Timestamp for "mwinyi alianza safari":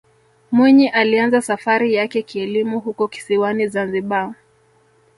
0.51-1.93